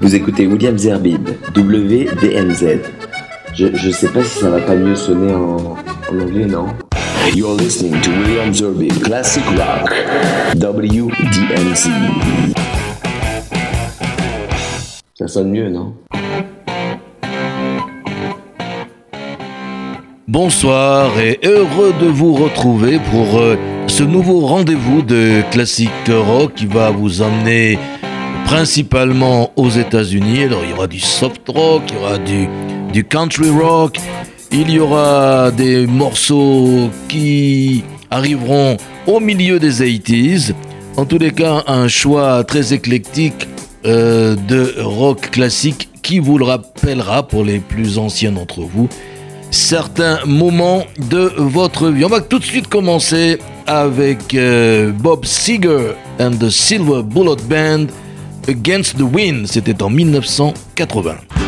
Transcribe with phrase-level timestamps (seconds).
[0.00, 2.80] Vous écoutez William Zerbib, WDMZ.
[3.54, 5.56] Je, je sais pas si ça va pas mieux sonner en,
[6.12, 6.66] en anglais, non?
[7.34, 9.92] You're listening to William Zerbib, Classic Rock,
[10.54, 11.88] WDMZ.
[15.14, 15.94] Ça sonne mieux, non?
[20.28, 23.56] Bonsoir et heureux de vous retrouver pour euh,
[23.86, 27.78] ce nouveau rendez-vous de classic rock qui va vous emmener
[28.46, 30.44] principalement aux États-Unis.
[30.44, 32.18] Alors il y aura du soft rock, il y aura
[32.92, 33.98] du, country rock,
[34.52, 40.52] il y aura des morceaux qui arriveront au milieu des 80s.
[40.96, 43.46] En tous les cas, un choix très éclectique
[43.84, 48.88] euh, de rock classique qui vous le rappellera pour les plus anciens d'entre vous
[49.50, 52.04] certains moments de votre vie.
[52.04, 57.86] On va tout de suite commencer avec euh, Bob Seger and the Silver Bullet Band.
[58.48, 61.45] Against the Wind, c'était en 1980.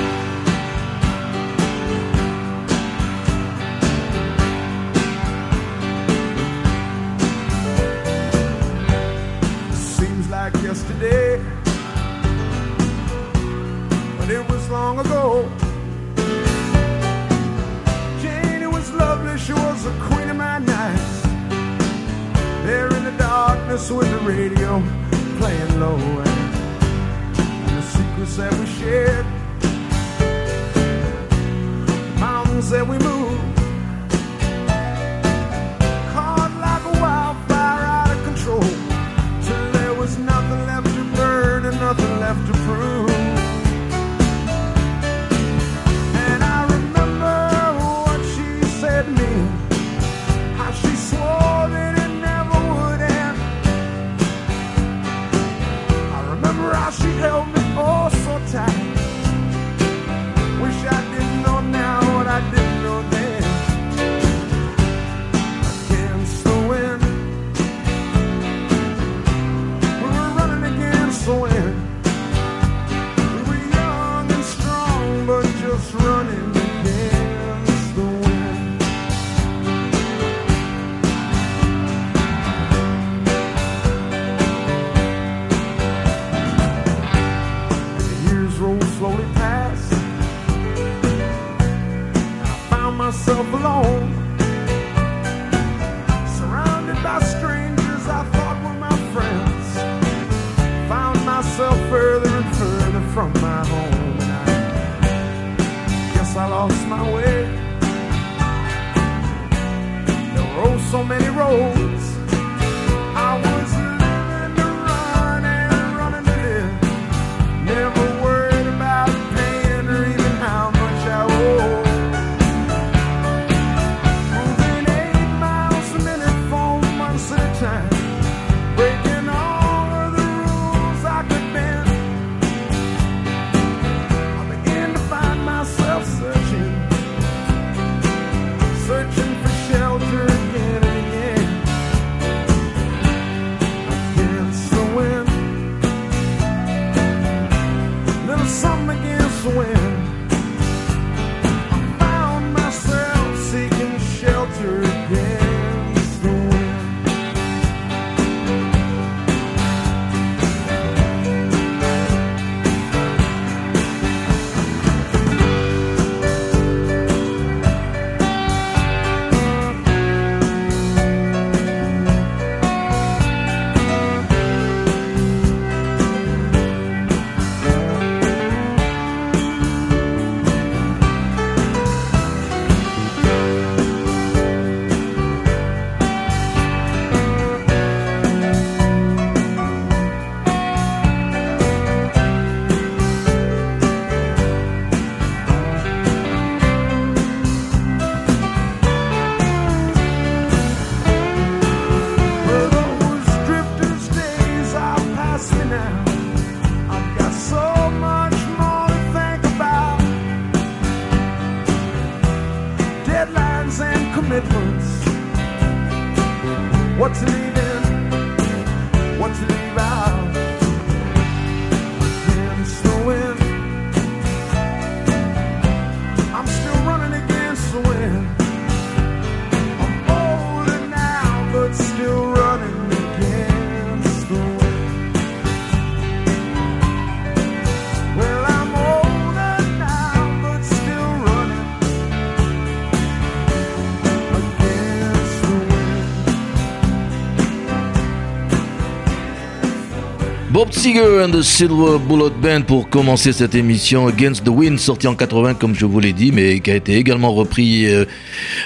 [250.59, 255.07] Bob Seger and the Silver Bullet Band pour commencer cette émission Against the Wind, sorti
[255.07, 258.07] en 80 comme je vous l'ai dit, mais qui a été également repris euh,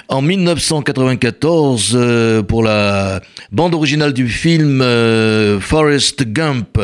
[0.08, 6.80] en 1994 euh, pour la bande originale du film euh, Forrest Gump.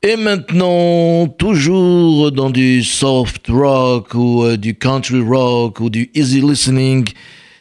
[0.00, 7.08] Et maintenant, toujours dans du soft rock ou du country rock ou du easy listening,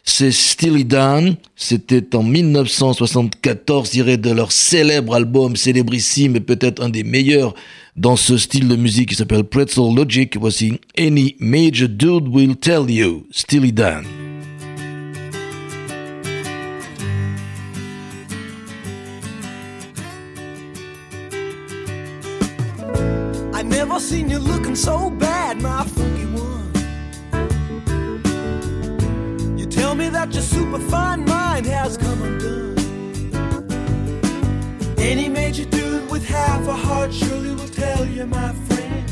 [0.10, 1.36] c'est Steely Dan.
[1.56, 7.54] C'était en 1974, tiré de leur célèbre album, célébrissime et peut-être un des meilleurs
[7.96, 10.36] dans ce style de musique qui s'appelle Pretzel Logic.
[10.38, 14.06] Voici Any Major Dude Will Tell You, Steely Dan.
[24.00, 26.59] Seen you looking so bad, my one.
[30.00, 32.78] Me that your superfine mind has come undone.
[34.98, 39.06] Any major dude with half a heart surely will tell you, my friend.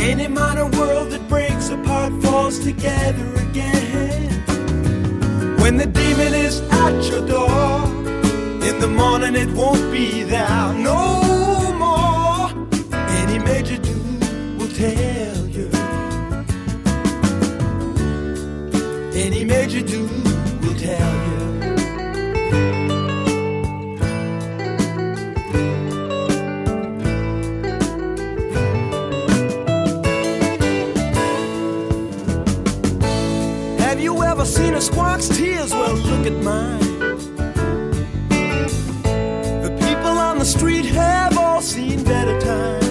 [0.00, 4.30] Any minor world that breaks apart falls together again.
[5.60, 7.84] When the demon is at your door,
[8.68, 11.00] in the morning it won't be there no
[11.84, 12.48] more.
[13.20, 15.53] Any major dude will tell.
[19.44, 20.10] Any major dude
[20.62, 21.38] will tell you.
[33.80, 35.72] Have you ever seen a squawk's tears?
[35.72, 36.78] Well, look at mine.
[39.60, 42.86] The people on the street have all seen better times.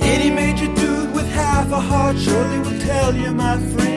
[0.00, 3.91] Any major dude with half a heart surely will tell you, my friend.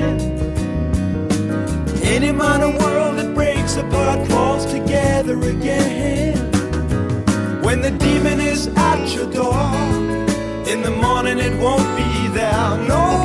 [2.07, 6.37] Any minor world that breaks apart falls together again.
[7.63, 9.65] When the demon is at your door,
[10.71, 13.24] in the morning it won't be there no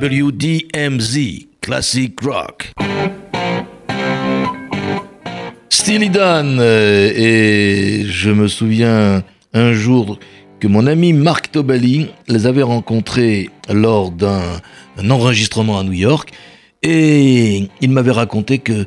[0.00, 2.72] WDMZ, Classic Rock.
[5.68, 10.18] Steely Dan, euh, et je me souviens un jour
[10.58, 14.40] que mon ami Marc Tobali les avait rencontrés lors d'un
[14.96, 16.32] un enregistrement à New York,
[16.82, 18.86] et il m'avait raconté que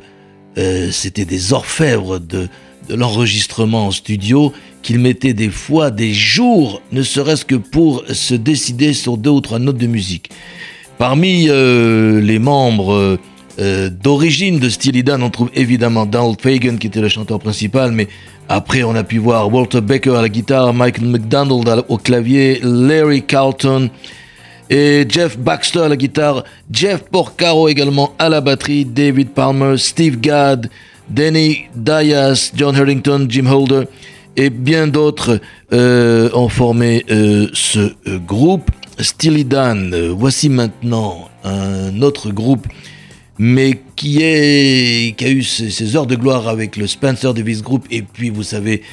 [0.58, 2.48] euh, c'était des orfèvres de,
[2.90, 4.52] de l'enregistrement en studio,
[4.82, 9.42] qu'il mettait des fois des jours, ne serait-ce que pour se décider sur deux ou
[9.42, 10.30] trois notes de musique.
[11.04, 13.20] Parmi euh, les membres
[13.60, 18.08] euh, d'origine de Steely on trouve évidemment Donald Fagan qui était le chanteur principal, mais
[18.48, 23.22] après on a pu voir Walter Becker à la guitare, Michael McDonald au clavier, Larry
[23.22, 23.90] Carlton
[24.70, 30.22] et Jeff Baxter à la guitare, Jeff Porcaro également à la batterie, David Palmer, Steve
[30.22, 30.70] Gadd,
[31.10, 33.90] Danny Dias, John Harrington, Jim Holder
[34.38, 35.42] et bien d'autres
[35.74, 37.94] euh, ont formé ce
[38.26, 38.72] groupe.
[39.00, 42.68] Steely Dan, voici maintenant un autre groupe,
[43.38, 48.30] mais qui, a eu ses, heures de gloire avec le Spencer Davis Group, et puis
[48.30, 48.84] vous savez,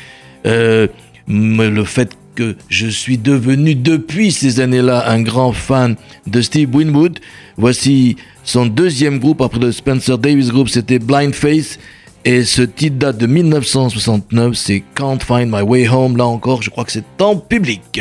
[0.47, 0.87] euh,
[1.29, 7.19] le fait que je suis devenu depuis ces années-là un grand fan de Steve Winwood.
[7.57, 11.79] Voici son deuxième groupe après le Spencer Davis Group, c'était Blind Faith.
[12.25, 16.17] Et ce titre date de 1969, c'est Can't Find My Way Home.
[16.19, 18.01] Là encore, je crois que c'est en public.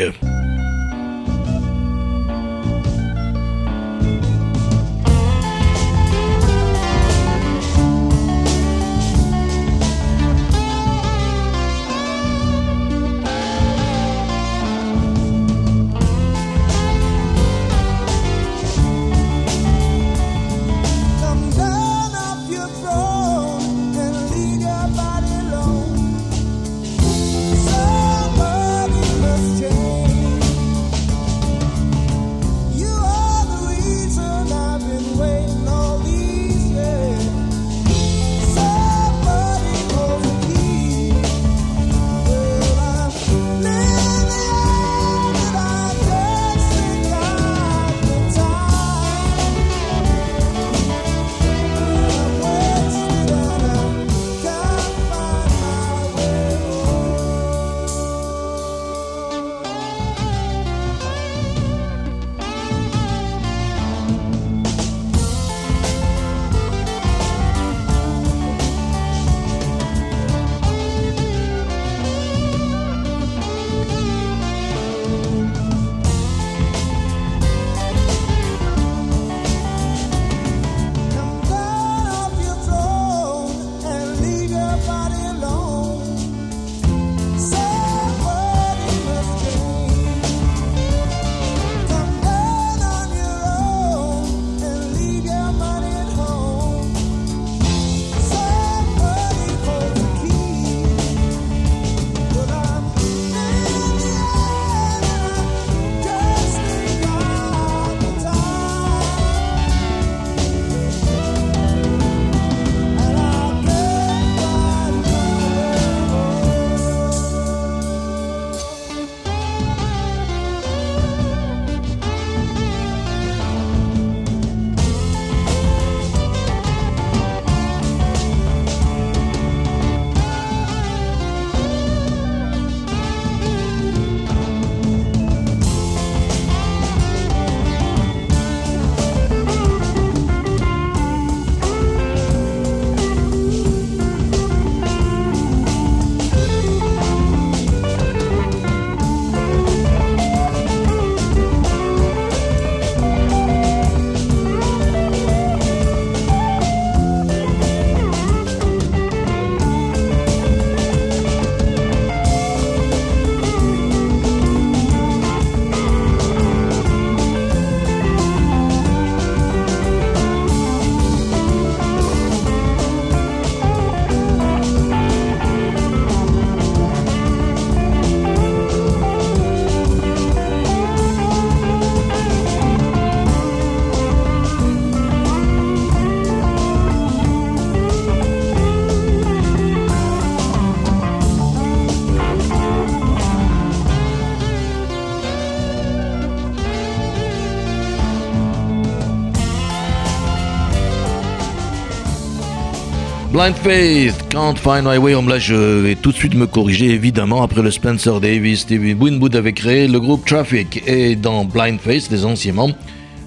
[203.40, 205.30] Blind Faith, Can't Find My Way Home.
[205.30, 207.42] Là, je vais tout de suite me corriger, évidemment.
[207.42, 210.82] Après le Spencer Davis, Stevie Winwood avait créé le groupe Traffic.
[210.86, 212.74] Et dans Blind Faith, les anciens membres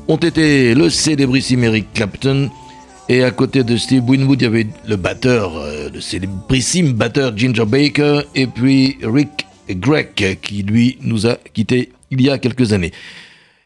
[0.08, 2.51] ont été le célébrissime Eric Clapton.
[3.10, 7.36] Et à côté de Steve Winwood, il y avait le batteur, euh, le célébrissime batteur
[7.36, 8.22] Ginger Baker.
[8.36, 12.91] Et puis Rick Gregg, qui lui nous a quittés il y a quelques années.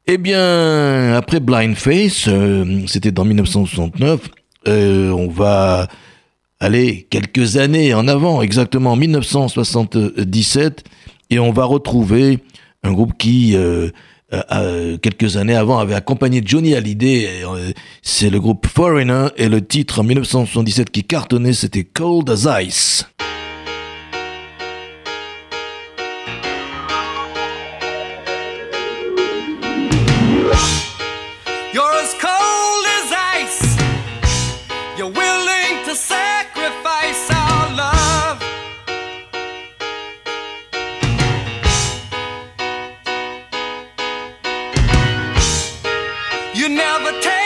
[0.07, 4.29] Eh bien, après Blind Face, euh, c'était dans 1969,
[4.69, 5.89] euh, on va
[6.59, 10.83] aller quelques années en avant, exactement en 1977,
[11.29, 12.39] et on va retrouver
[12.83, 13.89] un groupe qui, euh,
[14.33, 17.43] euh, euh, quelques années avant, avait accompagné Johnny Hallyday.
[18.01, 23.05] C'est le groupe Foreigner, et le titre en 1977 qui cartonnait, c'était Cold as Ice.
[46.67, 47.36] You never take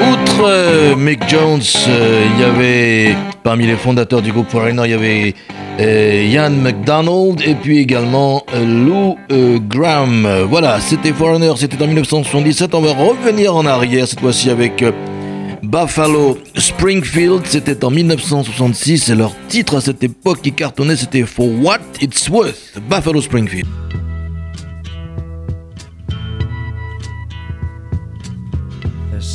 [0.00, 4.90] Outre euh, Mick Jones, euh, il y avait parmi les fondateurs du groupe Foreigner, il
[4.90, 5.34] y avait
[5.78, 9.16] euh, Ian McDonald et puis également euh, Lou
[9.68, 10.26] Graham.
[10.48, 12.74] Voilà, c'était Foreigner, c'était en 1977.
[12.74, 14.82] On va revenir en arrière cette fois-ci avec
[15.62, 21.46] Buffalo Springfield, c'était en 1966 et leur titre à cette époque qui cartonnait c'était For
[21.46, 23.66] What It's Worth, Buffalo Springfield.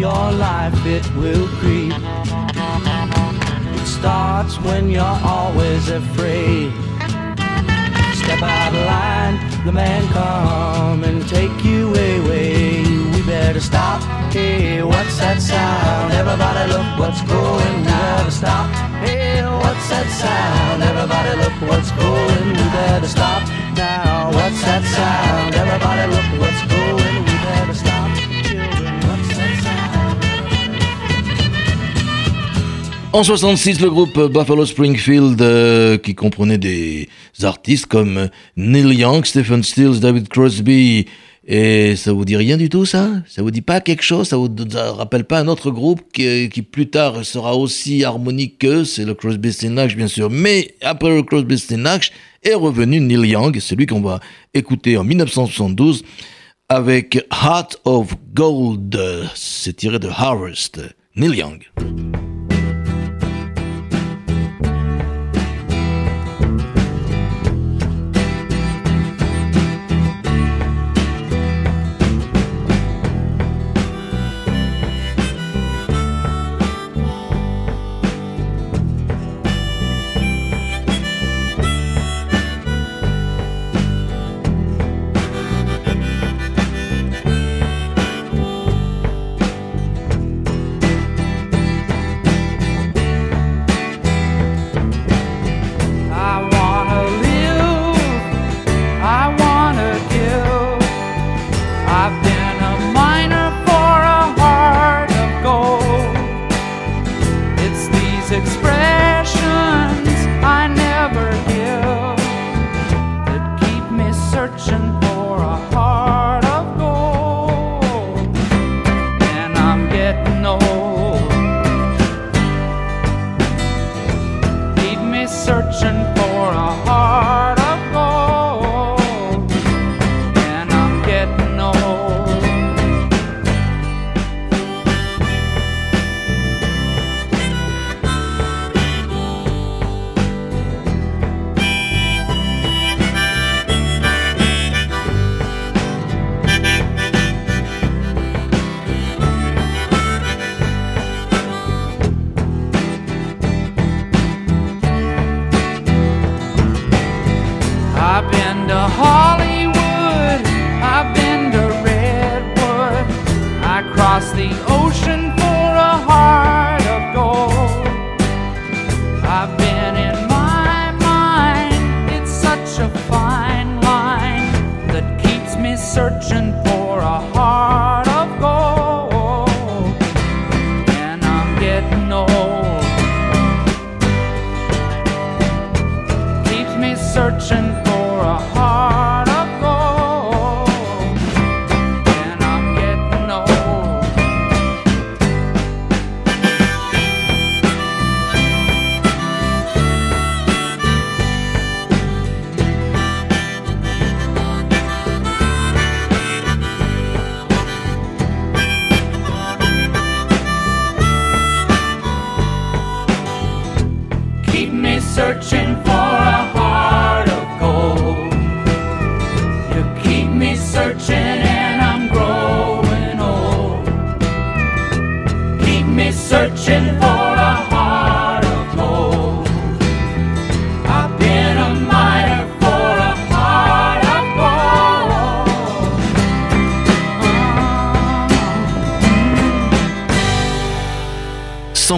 [0.00, 1.92] Your life, it will creep.
[3.78, 6.72] It starts when you're always afraid.
[8.20, 9.36] Step out of line,
[9.66, 12.82] the man come and take you away.
[13.12, 14.00] We better stop.
[14.32, 16.14] Hey, what's that sound?
[16.14, 17.76] Everybody look what's going.
[17.80, 18.70] We better stop.
[19.04, 20.82] Hey, what's that sound?
[20.82, 22.48] Everybody look what's going.
[22.58, 23.42] We better stop
[23.76, 24.30] now.
[24.32, 25.54] What's that sound?
[25.54, 26.79] Everybody look what's going.
[33.12, 37.08] En 66, le groupe Buffalo Springfield, euh, qui comprenait des
[37.42, 41.06] artistes comme Neil Young, Stephen Stills, David Crosby,
[41.44, 43.10] et ça vous dit rien du tout ça?
[43.26, 44.28] Ça vous dit pas quelque chose?
[44.28, 44.48] Ça vous
[44.96, 49.14] rappelle pas un autre groupe qui, qui plus tard sera aussi harmonique que c'est le
[49.14, 50.30] Crosby, Stills Nash bien sûr.
[50.30, 52.12] Mais après le Crosby, Stills Nash
[52.44, 54.20] est revenu Neil Young, celui qu'on va
[54.54, 56.04] écouter en 1972
[56.68, 58.96] avec Heart of Gold.
[59.34, 60.80] C'est tiré de Harvest.
[61.16, 61.60] Neil Young.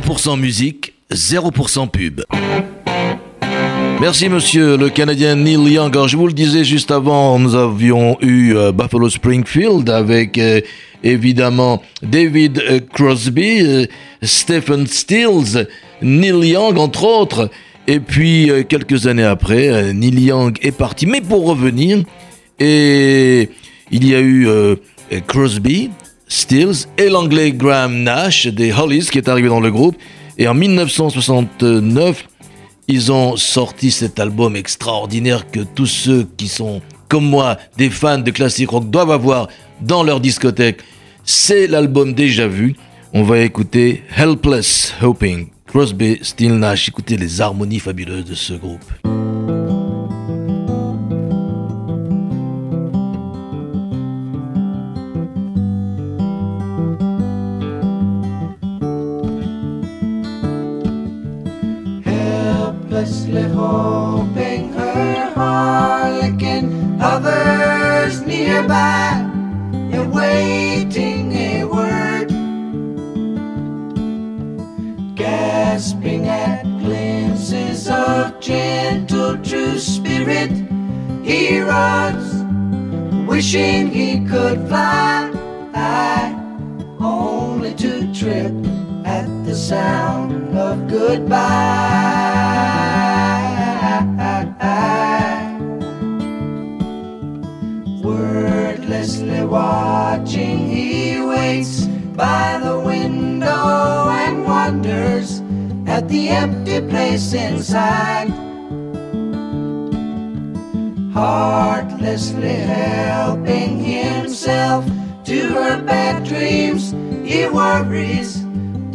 [0.03, 2.23] 100% musique, 0% pub.
[4.01, 5.95] Merci monsieur le Canadien Neil Young.
[5.95, 10.61] Alors, je vous le disais juste avant, nous avions eu euh, Buffalo Springfield avec euh,
[11.05, 13.87] évidemment David euh, Crosby,
[14.23, 15.69] Stephen Stills,
[16.01, 17.49] Neil Young entre autres.
[17.87, 21.07] Et puis quelques années après, Neil Young est parti.
[21.07, 22.03] Mais pour revenir,
[22.59, 23.51] et
[23.91, 24.49] il y a eu
[25.27, 25.91] Crosby,
[26.33, 29.97] Stills et l'anglais Graham Nash des Hollies qui est arrivé dans le groupe.
[30.39, 32.27] Et en 1969,
[32.89, 38.19] ils ont sorti cet album extraordinaire que tous ceux qui sont comme moi des fans
[38.19, 39.49] de classic rock doivent avoir
[39.83, 40.81] dans leur discothèque.
[41.23, 42.77] C'est l'album déjà vu.
[43.13, 45.49] On va écouter Helpless Hoping.
[45.67, 46.89] Crosby, Still Nash.
[46.89, 48.91] Écoutez les harmonies fabuleuses de ce groupe.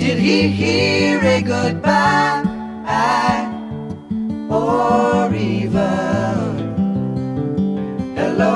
[0.07, 2.45] Did he hear a goodbye?
[4.49, 6.55] Or even
[8.15, 8.53] hello?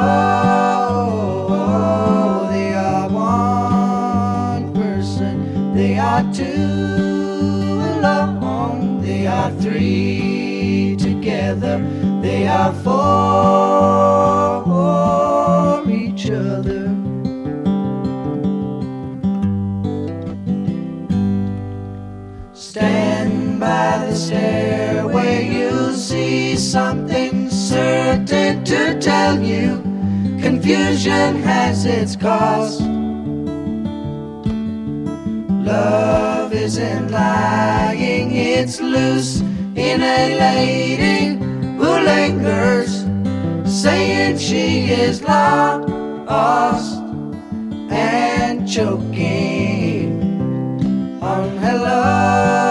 [2.54, 11.82] They are one person, they are two alone, they are three together,
[12.22, 14.40] they are for
[24.32, 29.82] by the stairway, you'll see something certain to tell you.
[30.41, 32.82] Confusion has its cause.
[35.65, 39.41] Love isn't lying, it's loose
[39.76, 41.38] in a lady
[41.78, 43.06] who lingers,
[43.65, 47.00] saying she is lost
[47.89, 50.22] and choking
[51.22, 52.71] on hello.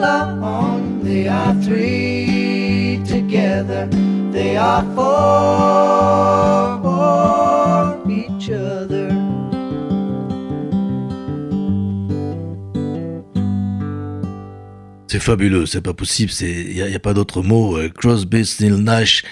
[0.00, 3.00] they are three
[4.32, 6.80] they are for
[8.08, 9.10] each other.
[15.08, 17.76] C'est fabuleux, c'est pas possible, il n'y a, pas d'autre mot.
[17.76, 19.24] euh, Crosby, Still Nash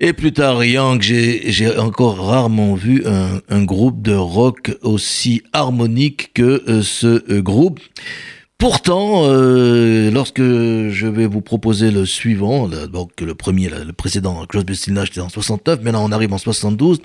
[0.00, 5.42] et plus tard Young, j'ai j'ai encore rarement vu un, un groupe de rock aussi
[5.52, 7.78] harmonique que euh, ce euh, groupe.
[8.58, 14.76] Pourtant, euh, lorsque je vais vous proposer le suivant, donc le premier, le précédent, Crosby,
[14.76, 17.00] Still c'était en 69, maintenant on arrive en 72,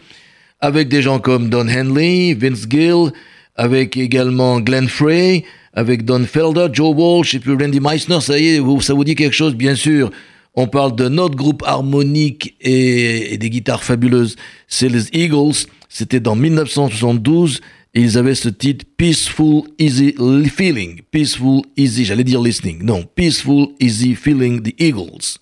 [0.61, 3.11] avec des gens comme Don Henley, Vince Gill,
[3.55, 8.21] avec également Glenn Frey, avec Don Felder, Joe Walsh et puis Randy Meissner.
[8.21, 10.11] Ça y est, ça vous dit quelque chose, bien sûr.
[10.55, 14.35] On parle de notre groupe harmonique et, et des guitares fabuleuses.
[14.67, 15.65] C'est les Eagles.
[15.89, 17.61] C'était dans 1972.
[17.99, 20.15] Ils avaient ce titre Peaceful Easy
[20.47, 21.01] Feeling.
[21.11, 22.81] Peaceful Easy, j'allais dire listening.
[22.81, 25.37] Non, Peaceful Easy Feeling, the Eagles.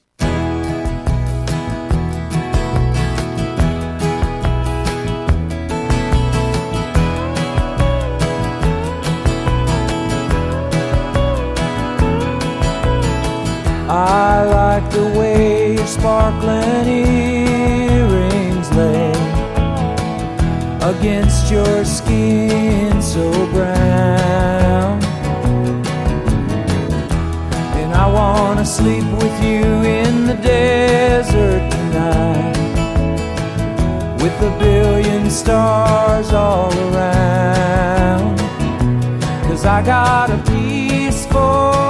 [13.87, 17.26] I like the way your sparkling
[20.87, 25.03] against your skin so brown.
[27.75, 32.57] And I wanna sleep with you in the desert tonight
[34.21, 38.37] with a billion stars all around.
[39.43, 41.86] Cause I got a peaceful,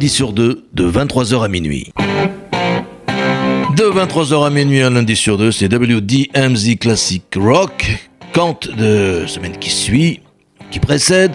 [0.00, 1.92] lundi sur deux, de 23h à minuit.
[3.76, 8.08] De 23h à minuit, un lundi sur deux, c'est WDMZ Classic Rock.
[8.32, 10.20] Quand de semaine qui suit,
[10.70, 11.32] qui précède,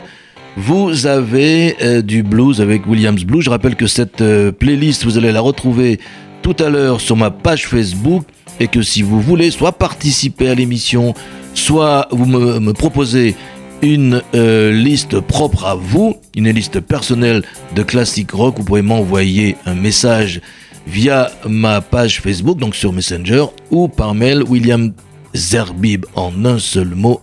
[0.57, 3.43] vous avez euh, du blues avec Williams Blues.
[3.43, 5.99] Je rappelle que cette euh, playlist, vous allez la retrouver
[6.41, 8.23] tout à l'heure sur ma page Facebook
[8.59, 11.13] et que si vous voulez soit participer à l'émission,
[11.53, 13.35] soit vous me proposez
[13.85, 17.43] une euh, liste propre à vous, une liste personnelle
[17.75, 18.55] de classique rock.
[18.57, 20.41] Vous pouvez m'envoyer un message
[20.87, 24.91] via ma page Facebook, donc sur Messenger, ou par mail William
[25.35, 27.21] Zerbib en un seul mot,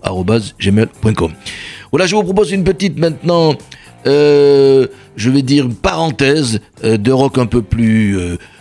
[0.61, 1.33] gmail.com.
[1.90, 3.55] Voilà, je vous propose une petite maintenant,
[4.07, 8.18] euh, je vais dire parenthèse euh, de rock un peu plus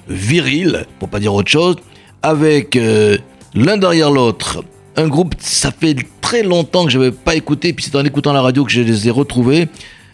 [0.10, 1.76] viril, pour pas dire autre chose,
[2.24, 2.78] avec
[3.54, 4.64] l'un derrière l'autre.
[4.98, 5.96] Un groupe, ça fait
[6.32, 8.80] très longtemps que je n'avais pas écouté, puis c'est en écoutant la radio que je
[8.80, 9.67] les ai retrouvés.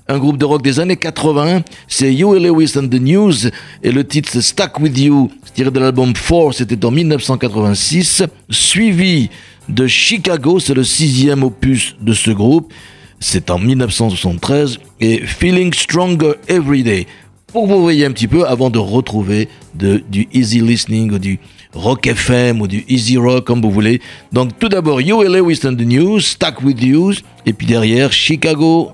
[0.07, 3.35] Un groupe de rock des années 80, c'est Huey Lewis and the News,
[3.83, 9.29] et le titre Stuck With You, tiré de l'album 4, c'était en 1986, suivi
[9.69, 12.73] de Chicago, c'est le sixième opus de ce groupe,
[13.19, 17.05] c'est en 1973, et Feeling Stronger Every Day.
[17.45, 21.37] Pour vous voyez un petit peu avant de retrouver du easy listening ou du
[21.73, 24.01] rock FM ou du easy rock comme vous voulez.
[24.31, 27.13] Donc tout d'abord Lewis and the News, Stuck With You,
[27.45, 28.91] et puis derrière Chicago,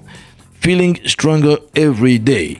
[0.61, 2.57] Feeling Stronger Every Day.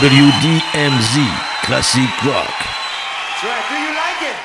[0.00, 1.18] WDMZ,
[1.64, 2.54] Classic Rock.
[3.42, 3.64] Right.
[3.68, 4.36] Do you like it?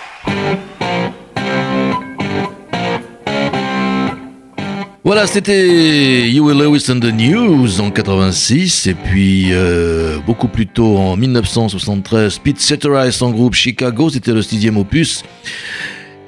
[5.04, 10.97] Voilà, c'était Huey Lewis and the News en 86, et puis euh, beaucoup plus tôt
[10.97, 15.24] en 1973, Pete Setter et son groupe Chicago, c'était le sixième opus.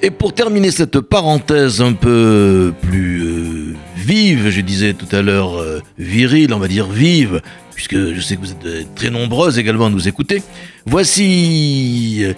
[0.02, 5.58] Et pour terminer cette parenthèse un peu plus euh, vive, je disais tout à l'heure
[5.58, 7.40] euh, virile, on va dire vive,
[7.76, 10.42] puisque je sais que vous êtes euh, très nombreuses également à nous écouter,
[10.86, 12.32] voici euh,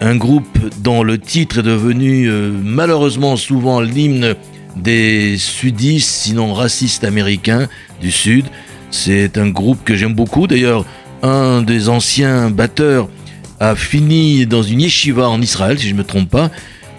[0.00, 4.34] un groupe dont le titre est devenu euh, malheureusement souvent l'hymne
[4.76, 7.68] des sudistes, sinon racistes américains
[8.02, 8.46] du Sud.
[8.90, 10.48] C'est un groupe que j'aime beaucoup.
[10.48, 10.84] D'ailleurs,
[11.22, 13.08] un des anciens batteurs
[13.60, 16.50] a fini dans une yeshiva en Israël, si je ne me trompe pas.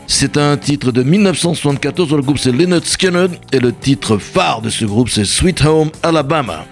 [0.08, 2.14] C'est un titre de 1974.
[2.14, 5.92] Le groupe c'est Leonard Skinner et le titre phare de ce groupe c'est Sweet Home
[6.04, 6.66] Alabama.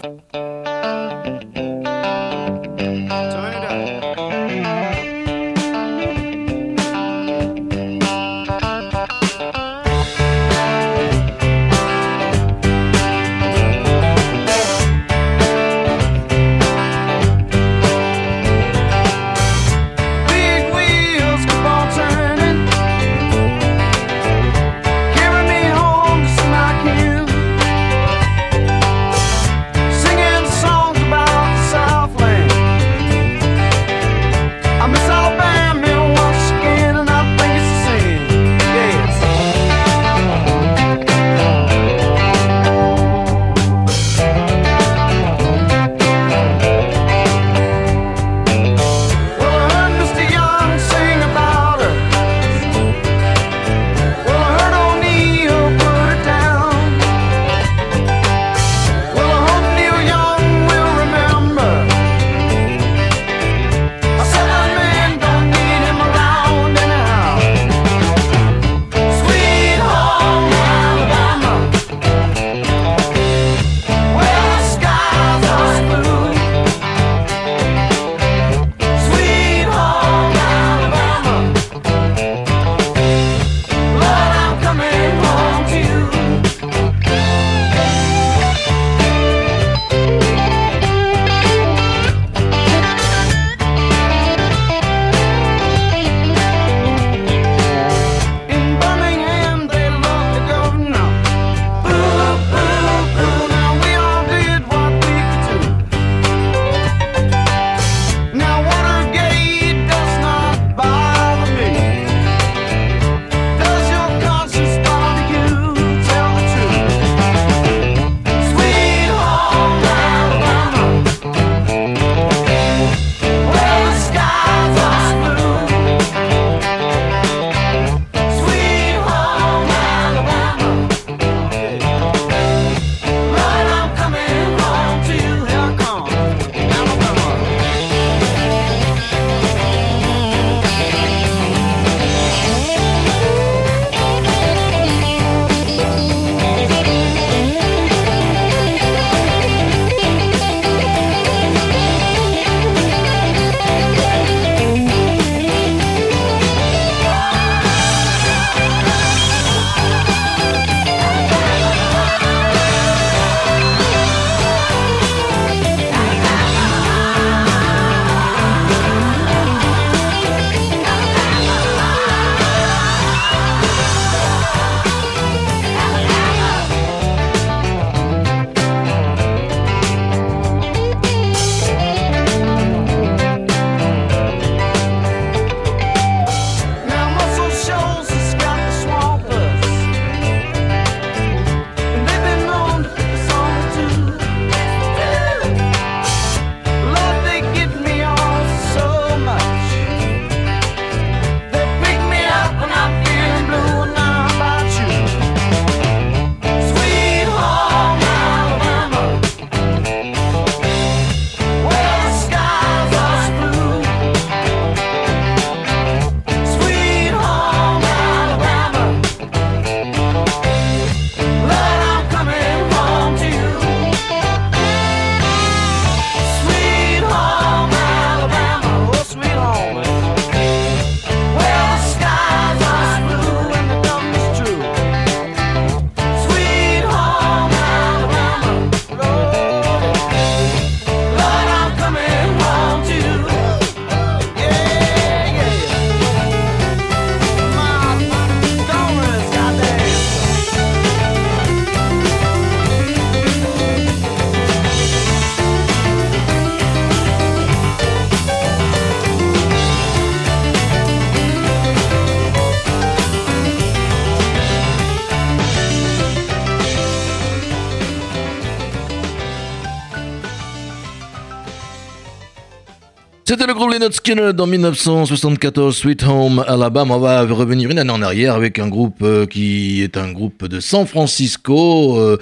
[273.80, 276.95] Leonard Skinner dans 1974, Sweet Home Alabama.
[276.95, 280.45] On va revenir une année en arrière avec un groupe euh, qui est un groupe
[280.47, 281.97] de San Francisco.
[281.97, 282.17] Euh,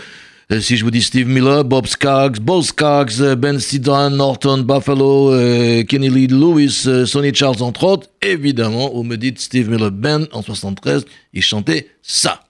[0.59, 5.31] si je vous dis Steve Miller, Bob Scaggs, Bo Scaggs, euh, Ben Sidran, Norton Buffalo,
[5.85, 10.43] Kenny Lee Lewis, Sonny Charles entre autres, évidemment, vous me dites Steve Miller Band en
[10.43, 12.41] 73, il chantait ça.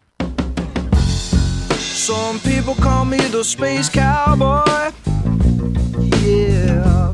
[1.79, 4.91] Some people call me the space cowboy.
[6.25, 7.13] Yeah.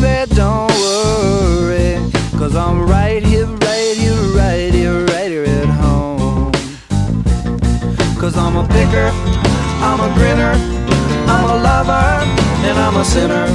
[0.00, 1.98] Baby, don't worry.
[2.38, 6.52] Cause I'm right here, right here, right here, right here at home.
[8.18, 9.10] Cause I'm a picker,
[9.82, 10.54] I'm a grinner,
[11.32, 12.08] I'm a lover,
[12.66, 13.46] and I'm a sinner.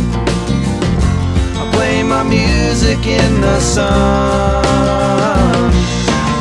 [1.60, 4.64] I play my music in the sun.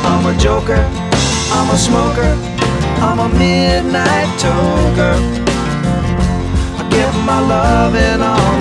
[0.05, 1.03] I'm a joker.
[1.55, 2.33] I'm a smoker,
[2.99, 5.15] I'm a midnight toker.
[6.79, 8.52] I get my loving on the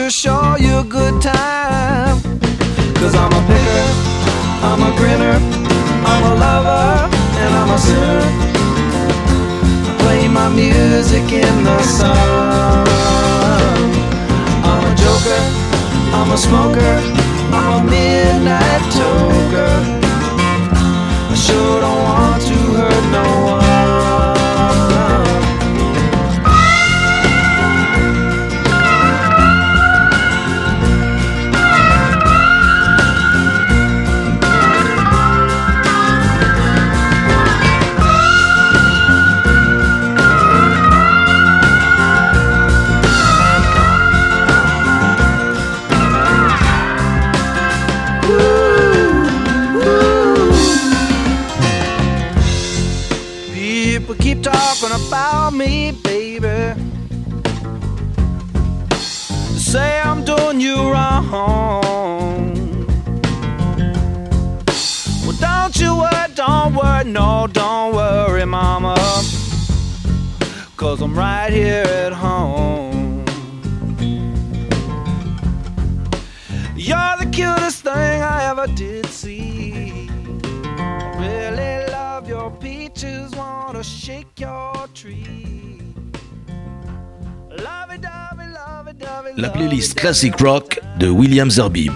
[0.00, 2.16] Sure show you a good time.
[2.94, 3.84] Cause I'm a picker,
[4.64, 5.36] I'm a grinner,
[6.12, 8.22] I'm a lover, and I'm a sinner
[9.88, 12.88] I play my music in the sun.
[14.64, 15.42] I'm a joker,
[16.16, 16.94] I'm a smoker,
[17.52, 19.74] I'm a midnight toker.
[21.30, 22.19] I sure don't want
[68.60, 68.94] mama.
[70.76, 73.24] Cause I'm right here at home.
[76.76, 80.08] You're the cutest thing I ever did see.
[80.44, 85.80] I really love your peaches, wanna shake your tree.
[87.66, 91.92] Love it, love it, love it, love it, La playlist Classic Rock de William Zerbib.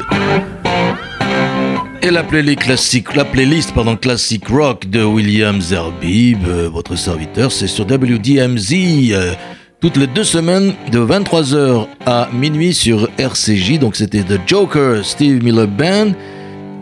[2.05, 7.51] Et la playlist classique, la playlist pardon, Classic Rock de William Zerbib, euh, votre serviteur,
[7.51, 8.75] c'est sur WDMZ
[9.13, 9.33] euh,
[9.81, 13.79] toutes les deux semaines de 23h à minuit sur RCJ.
[13.79, 16.13] Donc c'était The Joker, Steve Miller Band.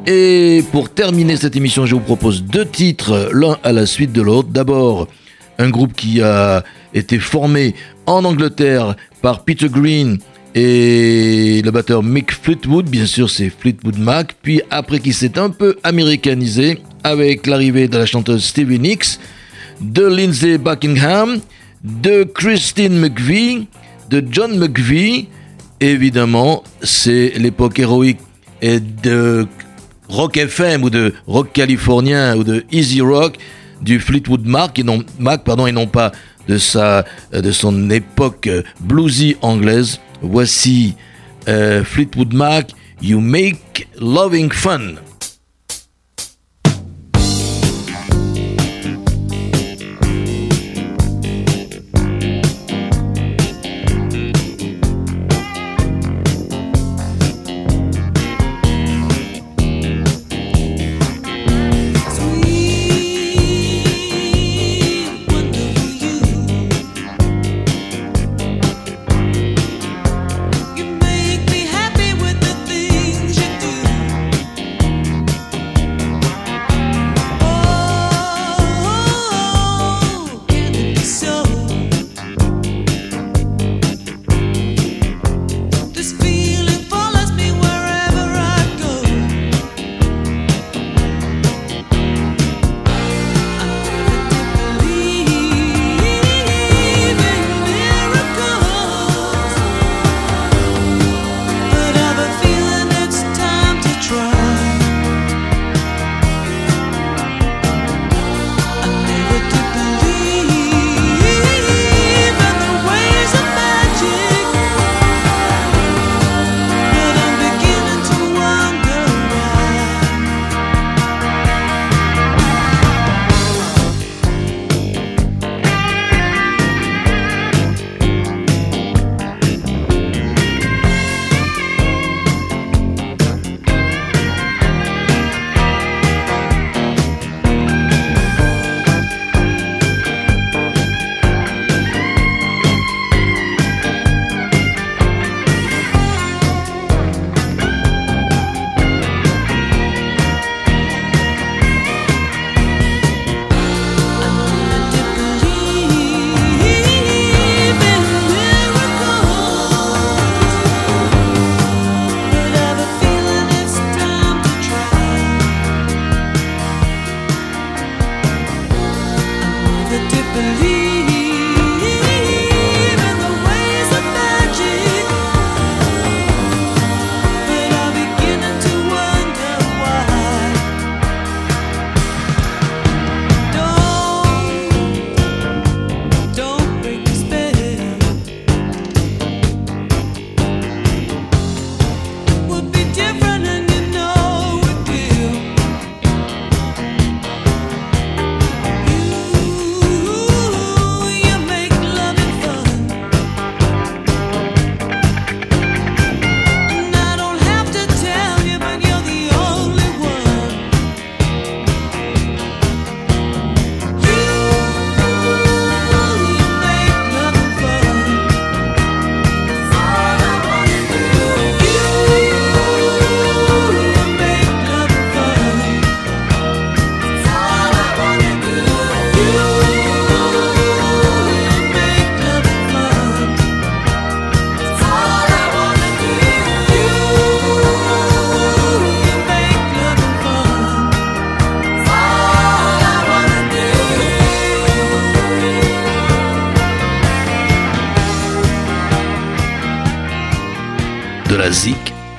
[0.08, 4.22] Et pour terminer cette émission, je vous propose deux titres, l'un à la suite de
[4.22, 4.48] l'autre.
[4.48, 5.06] D'abord,
[5.60, 6.64] un groupe qui a
[6.94, 10.18] été formé en Angleterre par Peter Green
[10.54, 15.50] et le batteur Mick Fleetwood, bien sûr c'est Fleetwood Mac, puis après qui s'est un
[15.50, 19.18] peu américanisé avec l'arrivée de la chanteuse Stevie Nicks,
[19.80, 21.40] de Lindsay Buckingham,
[21.82, 23.66] de Christine McVie,
[24.10, 25.28] de John McVie,
[25.80, 28.20] évidemment c'est l'époque héroïque
[28.62, 29.46] de
[30.08, 33.38] rock FM ou de rock californien ou de easy rock
[33.80, 35.02] du Fleetwood Mac et non,
[35.86, 36.12] pas
[36.48, 38.48] de, son époque
[38.80, 40.00] bluesy anglaise.
[40.22, 40.94] Voici
[41.48, 42.70] euh, Fleetwood Mac,
[43.00, 44.94] You Make Loving Fun.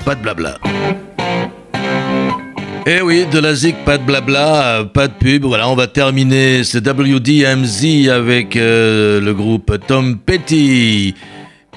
[0.04, 0.58] Pas de blabla.
[2.86, 5.45] Eh oui, de la zik, pas de blabla, euh, pas de pub.
[5.45, 11.16] Voilà, on va terminer ce WDMZ avec euh, le groupe Tom Petty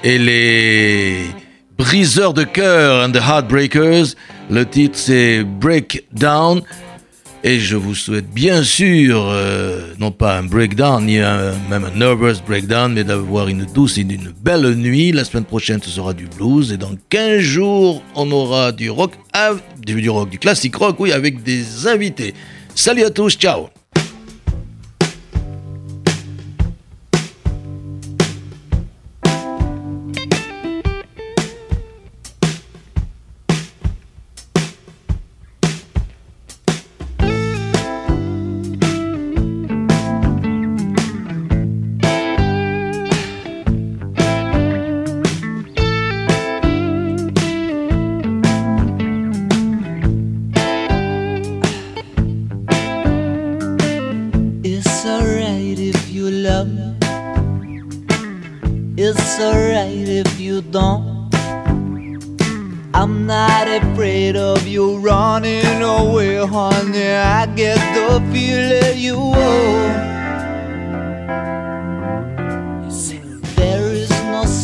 [0.03, 1.21] et les
[1.79, 4.17] briseurs de cœur and the Heartbreakers.
[4.51, 6.63] Le titre c'est Breakdown.
[7.45, 11.97] Et je vous souhaite bien sûr, euh, non pas un breakdown, ni un- même un
[11.97, 15.13] nervous breakdown, mais d'avoir une douce et une belle nuit.
[15.13, 16.73] La semaine prochaine, ce sera du blues.
[16.73, 19.13] Et dans 15 jours, on aura du rock,
[19.87, 22.35] du, du rock, du classique rock, oui, avec des invités.
[22.75, 23.69] Salut à tous, ciao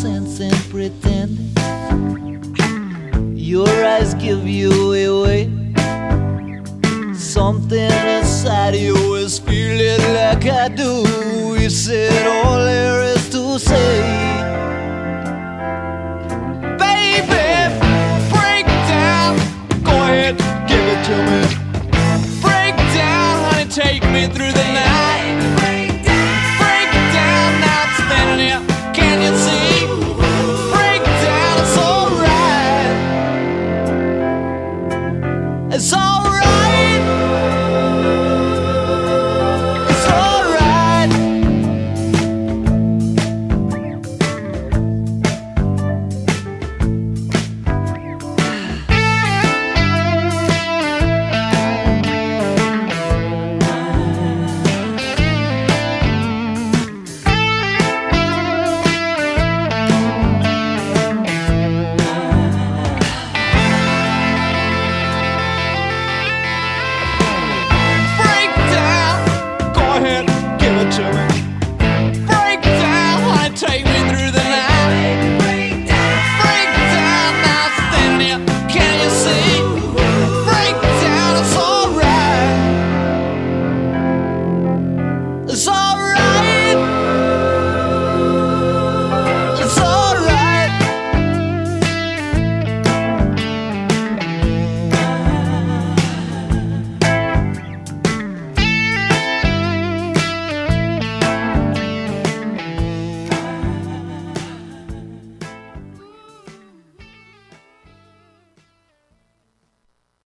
[0.03, 1.53] sense in pretending.
[3.37, 5.45] Your eyes give you away.
[7.15, 11.05] Something inside you is feeling like I do.
[11.57, 14.01] You said all there is to say.
[16.83, 17.47] Baby,
[18.33, 19.37] break down.
[19.85, 20.37] Go ahead,
[20.67, 21.52] give it to me.